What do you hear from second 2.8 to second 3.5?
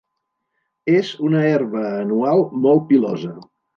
pilosa.